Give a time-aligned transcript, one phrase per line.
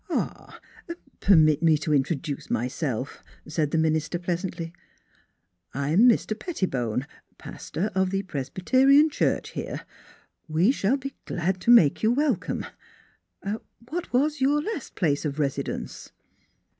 [0.09, 0.55] "Er
[1.19, 4.73] permit me to introduce myself," said the minister pleasantly:
[5.75, 6.33] "I am Mr.
[6.39, 7.05] Pettibone,
[7.37, 9.85] pastor of the Presbyterian Church here.
[10.47, 12.65] We shall be glad to make you welcome.
[13.45, 16.11] Er what was your last place of residence?